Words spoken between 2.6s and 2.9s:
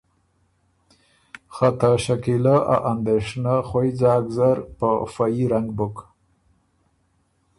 ا